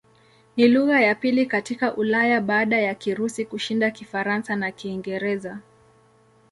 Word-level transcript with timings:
Ni 0.57 0.67
lugha 0.67 1.01
ya 1.01 1.15
pili 1.15 1.45
katika 1.45 1.95
Ulaya 1.95 2.41
baada 2.41 2.79
ya 2.81 2.95
Kirusi 2.95 3.45
kushinda 3.45 3.91
Kifaransa 3.91 4.55
na 4.55 4.71
Kiingereza. 4.71 5.59